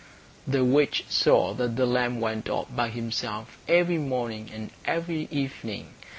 [0.47, 5.93] The witch saw that the lamb went off by himself every morning and every evening.